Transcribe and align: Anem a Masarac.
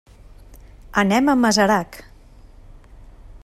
Anem 1.01 1.29
a 1.33 1.37
Masarac. 1.43 2.01